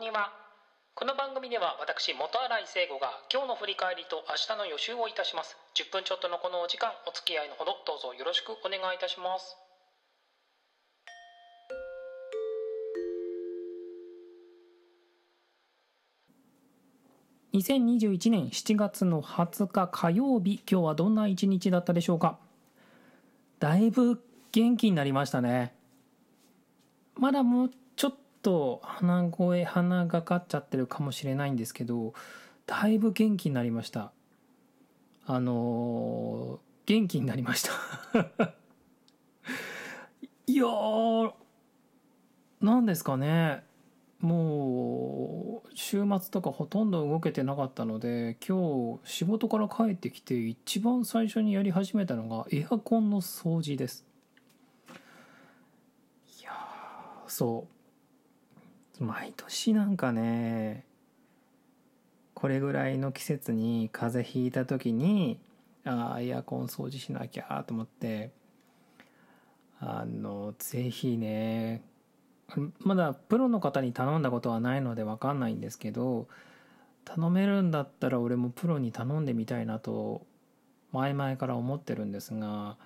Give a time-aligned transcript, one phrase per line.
[0.00, 0.32] には。
[0.94, 5.58] この番組では私元新井聖吾が今日の振り返りと明日の予習をいたします。
[5.76, 9.56] 10分ちょっとのこのお時間お付き合いのほどどうぞよろしくお願いいたします。
[17.52, 22.38] 2021年7月の20日火曜日今日はどんな一日だったでしょうか？
[23.58, 24.18] だいぶ
[24.52, 25.74] 元気になりましたね。
[27.16, 27.70] まだもう
[28.42, 32.14] と鼻声鼻がかっちゃってるかもしれないんですけど
[32.66, 34.12] だいぶ元気になりました。
[35.26, 37.70] あのー、元気になりました。
[40.46, 41.32] いやー
[42.60, 43.64] 何ですかね。
[44.20, 54.04] もう週末とかほとんど動けてなかったので今日仕事から帰ってきて一番最初にやり始めたのがエアコンの掃除です。
[56.38, 56.52] いや
[57.26, 57.79] そう。
[59.00, 60.84] 毎年なんかね
[62.34, 65.40] これぐらいの季節に風邪ひいた時に
[65.84, 68.30] ああエアコン掃除しなきゃと思って
[69.80, 71.82] あのぜひね
[72.80, 76.28] まだプロの方に頼んだことはないので分かんないんですけど
[77.04, 80.26] 頼めるんだったら俺もプロに頼んでみたいなと
[80.92, 82.76] 前々から思ってるんですが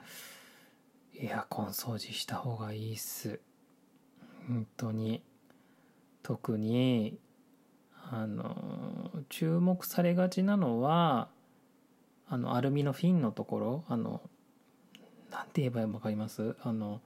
[1.17, 3.41] エアコン掃除した方がいいっす。
[4.49, 5.23] 本当に。
[6.25, 7.17] 特に
[8.11, 11.29] あの注目されがちなのは
[12.29, 14.21] あのアルミのフィンのところあの
[15.31, 16.57] なんて言えば分かります？
[16.63, 17.01] あの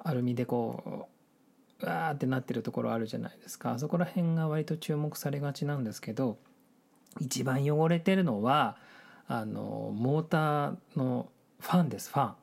[0.00, 1.08] アルミでこ
[1.80, 3.72] うわーってなってるところあるじゃないですか。
[3.72, 6.36] あそこら辺が割と注目されがちなんですけど
[7.20, 8.76] 一番汚れてるのは
[9.28, 11.28] あのモーターの
[11.60, 12.34] ファンですファン。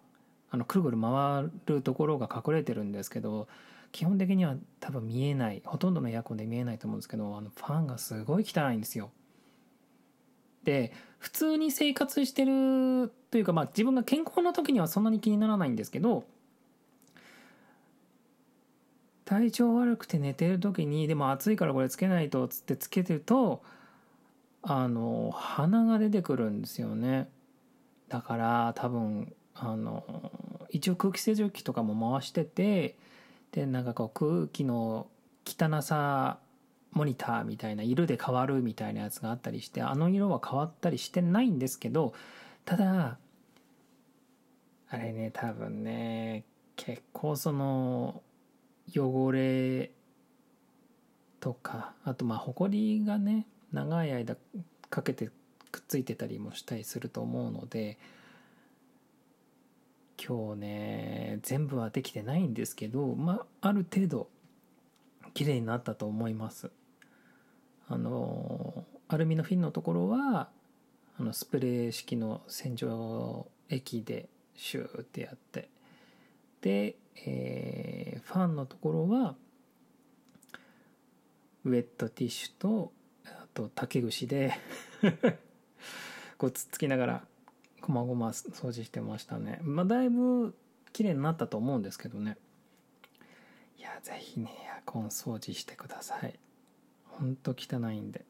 [0.51, 3.47] あのくるくる回るところが隠れてるんですけど
[3.91, 9.11] 基本的には多分見えないほとんどのエアコンで見えないと思うんですけどあのファンがすごい汚いんですよ。
[10.63, 16.23] で普通に生活してるというかまあ自分が健康な時にはそんなに気にならないんですけど
[19.25, 23.63] 体調悪くて寝てる時にでも暑いからこれつけないとっつってつけてると
[24.61, 27.29] あの鼻が出てくるんですよね。
[28.09, 30.03] だから多分あの
[30.69, 32.95] 一応空気清浄機とかも回してて
[33.51, 35.07] でなんかこう空気の
[35.45, 36.39] 汚さ
[36.91, 42.13] モニターみたいな色で変わるみたいなやつがあったりしてあの色は変わったりしてないんですけど
[42.65, 43.17] ただ
[44.89, 46.43] あれね多分ね
[46.75, 48.21] 結構その
[48.93, 49.91] 汚れ
[51.39, 54.35] とかあとまあほこりがね長い間
[54.89, 55.29] かけて
[55.71, 57.97] くっついてたりもしたりすると思うので
[60.23, 64.27] 今日ね全部はできてないんですけどまあある程度
[65.33, 66.71] 綺麗になったと思います。
[67.87, 70.49] あのアルミのフィンのところは
[71.19, 75.69] あのスプレー式の洗浄液でシューってやって
[76.61, 79.35] でえー、ファンのところは
[81.65, 82.91] ウェットティッシュと
[83.25, 84.53] あと竹串で
[86.37, 87.27] こうつっつきながら
[87.81, 89.59] こまごま掃除してましたね。
[89.63, 90.55] まあだいぶ
[90.93, 92.37] 綺麗になったと思うんですけどね。
[93.77, 96.39] いや是非ねエアコン掃除してください。
[97.05, 98.25] ほんと汚いんで。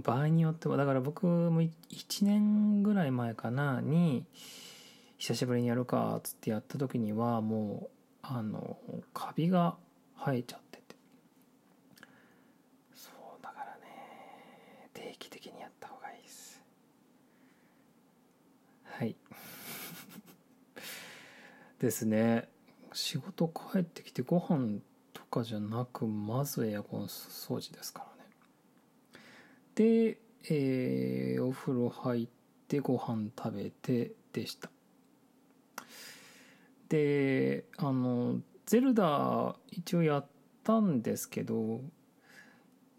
[0.00, 1.70] 場合によってはだから僕も1
[2.22, 4.24] 年ぐらい前かなに
[5.18, 7.90] 久しぶりにやるかっつってやった時にはもう
[8.22, 8.76] あの
[9.12, 9.76] カビが
[10.18, 10.96] 生えちゃってて
[12.94, 16.60] そうだからね定期的にやった方がいいです
[18.84, 19.14] はい
[21.78, 22.48] ですね。
[22.92, 24.78] 仕事帰ってきてご飯
[25.12, 28.30] とかじゃなくまずエアコン掃除ですからね。
[29.74, 30.18] で、
[30.48, 32.28] えー、お風呂入っ
[32.68, 34.70] てご飯食べてでした。
[36.88, 40.26] であのゼルダ一応やっ
[40.62, 41.80] たんですけど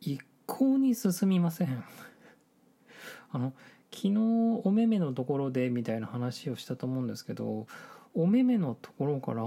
[0.02, 1.84] 一向に進みません。
[3.32, 3.54] あの
[3.94, 4.18] 昨日
[4.66, 7.68] お目目のところでみたいな話をしたと思うんですけど
[8.16, 9.44] お目目のところから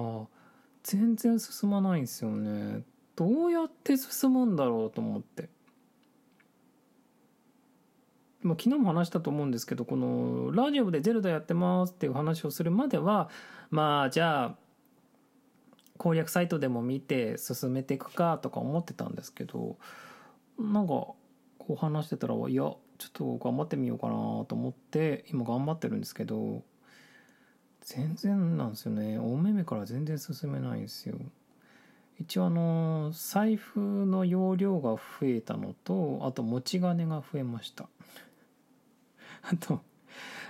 [0.85, 2.85] 全然進まないんですよね。
[3.17, 5.49] どうやって進むんだろうと思って。
[8.43, 13.29] まあ、昨日も話したと思うんですけどこのラジオで「ゼルダやってます」っていう話をするまでは
[13.71, 14.57] まあじゃあ
[15.97, 19.77] 攻略サイトでも見て進めていくかとか思ってたんですけど
[20.57, 21.17] なんかこ
[21.71, 22.79] う話してたらいやちょ
[23.09, 24.13] っと頑張ってみようかな
[24.47, 26.63] と思って今頑張ってるんですけど
[27.89, 29.19] 全然なんですよね。
[29.19, 31.17] お目目から全然進めないんですよ。
[32.21, 37.89] 一応あの財布の容量が増えたのとあと持ち金が増えました。
[39.41, 39.81] あと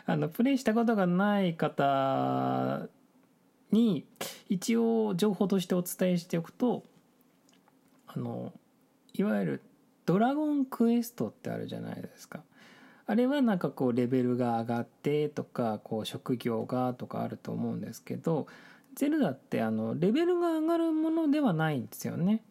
[0.06, 2.88] あのプレイしたことがない方
[3.70, 4.04] に
[4.48, 6.82] 一応情報としてお伝えしておくと
[8.08, 8.52] あの
[9.14, 9.62] いわゆる
[10.06, 12.42] 「ドラゴンクエスト」ってあるじゃないですか。
[13.08, 18.46] あれはなんかこうレベルが上がってとかこう職業がとかあると思うんですけど
[18.94, 22.42] ゼルダってあのレベルが上がるものではないんですよね。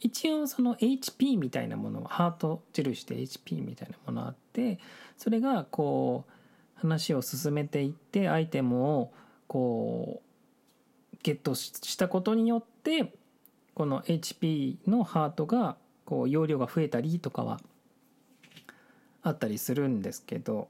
[0.00, 4.78] 一応その HP みたいなものはハート印で HP みたいなものあって
[5.16, 9.12] それがこう話を進めていってアイテムを
[9.48, 10.22] こ
[11.14, 13.12] うゲットしたことによって
[13.74, 17.58] この HP のハートがこう容量が増えたりとかは
[19.22, 20.68] あったりするんですけど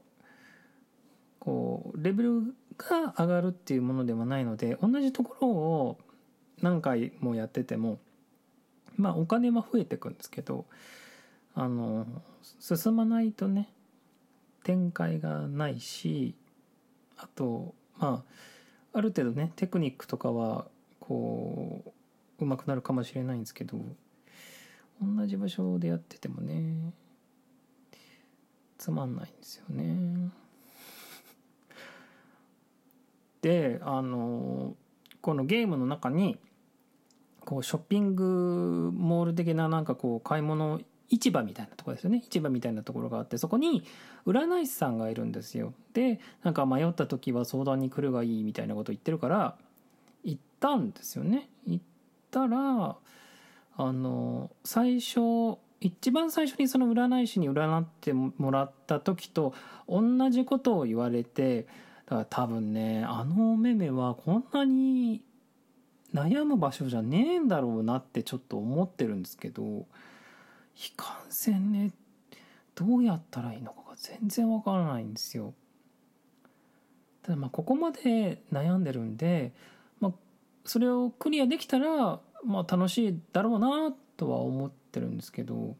[1.39, 2.41] こうレベル
[2.77, 5.97] が上がるっていうものではないので同じところを
[6.61, 7.99] 何回もやってても
[8.97, 10.65] まあお金は増えてくんですけど
[11.55, 12.05] あの
[12.59, 13.69] 進まないとね
[14.63, 16.35] 展開がないし
[17.17, 18.23] あとま
[18.93, 20.65] あある程度ねテクニックとかは
[20.99, 21.93] こ
[22.39, 23.77] う上手くなるかもしれないんですけど
[25.01, 26.93] 同じ場所でやっててもね
[28.79, 30.31] つまんないんですよね。
[33.41, 34.75] であの
[35.21, 36.39] このゲームの中に
[37.41, 42.23] こうショッピングモール的ななんかこう買い物市場みたいなところですよね。
[42.23, 43.83] 市場みたいなところがあってそこに
[44.25, 45.73] 占い師さんがいるんですよ。
[45.93, 49.57] でなんか迷った時は相談に来るがいいみたいなこと言ってるから
[50.23, 51.49] 行ったんですよね。
[51.65, 51.85] 行っ
[52.31, 52.95] たら
[53.75, 59.53] あの最初一番最初にその占い師に占ってもらった時と
[59.87, 61.67] 同じことを言われて
[62.05, 65.21] だから多分ねあのお目目はこんなに
[66.13, 71.91] 悩む場所じゃねえんだろうなってちょっと思ってるんですけどいかんせんね
[72.75, 75.53] どうやったらいいのかが全然わからないんですよ。
[77.23, 79.51] ただまあここまで悩んでるんで、
[79.99, 80.11] まあ、
[80.63, 85.75] それをクリアできたら、まあ、楽しいだろうなとは思っててるんですけど、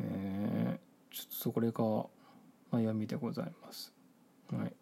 [0.00, 2.06] えー、ちょっとそれが
[2.72, 3.92] 悩みでございます。
[4.52, 4.72] はい、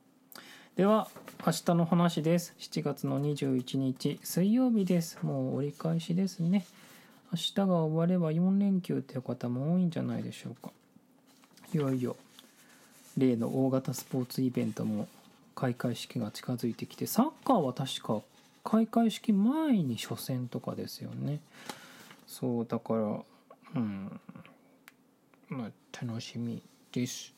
[0.76, 1.08] では
[1.46, 2.54] 明日の話です。
[2.58, 5.18] 7月の21日水曜日です。
[5.22, 6.64] もう折り返しですね。
[7.32, 10.70] 明日が終われば4連休っていう方も多いんじゃないでしょうか。
[11.74, 12.16] いよいよ
[13.18, 15.06] 例の大型スポーツイベントも
[15.54, 18.22] 開会式が近づいてきてサッカーは確か
[18.68, 21.40] 開会式前に初戦とかですよね。
[22.26, 23.00] そうだから
[23.76, 24.20] うん。
[25.48, 26.62] まあ楽しみ
[26.92, 27.32] です。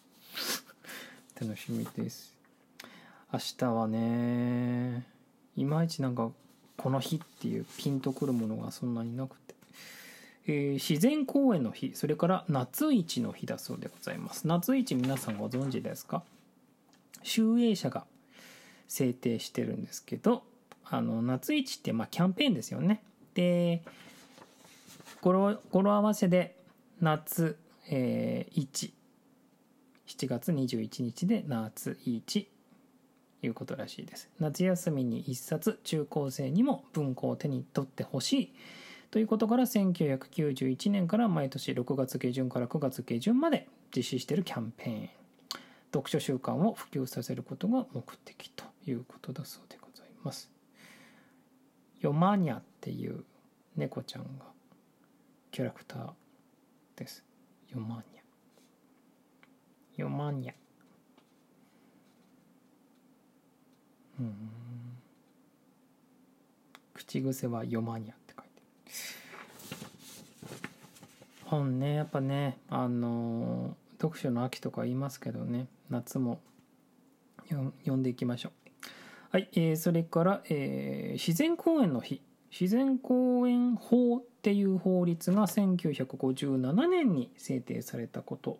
[1.40, 2.34] 楽しみです。
[3.32, 5.06] 明日はね
[5.54, 6.32] いまいちなんか
[6.76, 9.54] この日っていうピンとくるものがそんなになくて。
[10.48, 14.48] えー、自然公園の日それから夏市の日だそうでございます。
[14.48, 16.24] 夏市皆さんご存知ですか？
[17.22, 18.04] 集英社が
[18.88, 20.42] 制定してるんですけど
[20.90, 23.02] あの夏市ってまあキャンペーンですよね。
[23.34, 23.82] で
[25.20, 26.56] 語呂語呂合わせで
[27.00, 27.56] 夏、
[27.88, 28.92] えー、市。
[30.06, 32.50] 7月21日で夏市。
[33.42, 34.28] いうことらしいです。
[34.38, 38.54] 夏休みに一冊中高生にも文庫を手に取ってほしい。
[39.10, 45.10] ということから1991年から毎年6月下旬から9月下旬まで実施しているキャンペーン。
[45.92, 50.59] 読書習慣を普及させることが目的ということだそうでございます。
[52.00, 53.24] ヨマニャっていう
[53.76, 54.46] 猫ちゃんが
[55.50, 56.10] キャラクター
[56.96, 57.22] です。
[57.68, 60.00] ヨマニャ。
[60.00, 60.54] ヨマニャ。
[64.18, 64.34] うん。
[66.94, 68.14] 口癖はヨマニャ
[71.50, 76.40] 本ねやっぱねあの読書の秋とか言いますけどね夏も
[77.48, 78.69] 読んでいきましょう。
[79.30, 82.20] はい、えー、それから、えー、自然公園の日。
[82.50, 88.58] 自然公園法っていう法律が1957年に制定されたこと。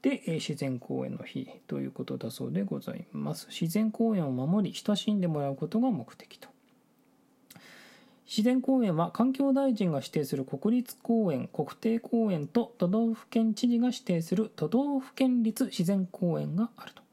[0.00, 3.48] で、えー、自然公園の日ということだそうでございます。
[3.50, 6.48] 自然公園を守り親しんでもらうことが目的と。
[8.26, 17.05] 自然公園は環境大臣が指定する国立公園国定公園と都道府県知事が指定する都道府県立自然公園があると。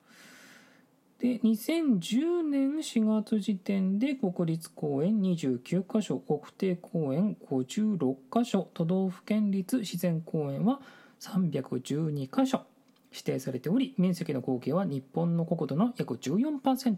[1.24, 10.82] で2010年4月時点で国立公園29カ所国定公園56カ所都道府県立自然公園は
[11.22, 12.65] 312カ所
[13.10, 16.98] 指定されており面積の合計は日本の国土の約14%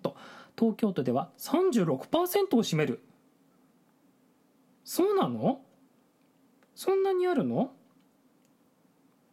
[0.58, 3.02] 東京都では36%を占める。
[4.84, 5.62] そうなの？
[6.74, 7.70] そんなにあるの？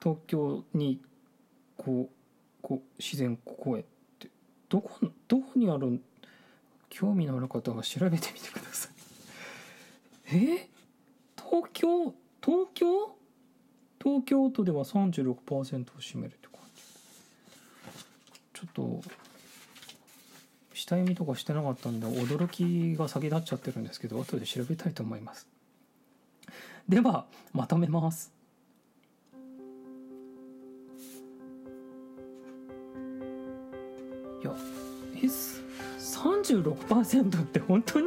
[0.02, 1.00] 東京に
[1.78, 2.14] こう
[2.60, 3.86] こう自然公園。
[4.72, 4.90] どこ
[5.28, 6.00] どこにある
[6.88, 8.92] 興味のある方が調べてみてください。
[10.34, 10.70] え？
[11.36, 12.14] 東京？
[12.42, 13.14] 東京？
[14.02, 15.34] 東京都では36%を
[16.00, 16.82] 占めるって感じ。
[18.54, 19.02] ちょっと
[20.72, 25.46] 下読みとかしてなかったんで驚きが先立っちゃってるんですけど後で調べたいと思います。
[26.88, 28.32] ではまとめます。
[34.42, 34.52] いや
[35.16, 35.26] え
[35.98, 38.06] 36%って本当に？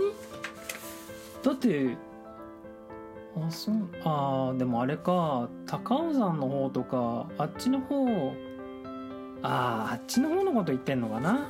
[1.43, 1.95] だって
[3.37, 8.05] あそうあでもあれか高尾山の方とかあっちの方
[9.43, 11.47] あああっちの方のこと言ってんのかな？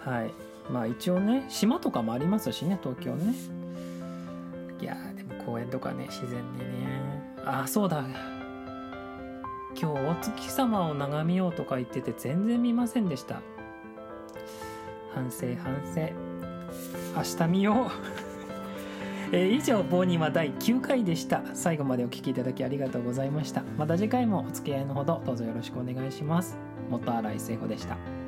[0.00, 0.30] はい。
[0.70, 3.34] まあ一応ね島とかもありますしね東京ね。
[4.80, 7.34] いやでも公園とかね自然にね。
[7.44, 8.04] ああそうだ。
[9.80, 13.42] 今日お月様を眺めようとか言ってて全然見ませんでした。
[15.14, 16.12] 反省反省。
[17.16, 17.76] 明日見よう。
[19.32, 21.42] えー以上「棒には第9回でした。
[21.54, 23.62] 最後までお聴きいただきありがとうございました。
[23.76, 26.56] また次回もお付き合いのほどどうぞよろしくお願いします。
[26.90, 28.23] 元新井聖子でした。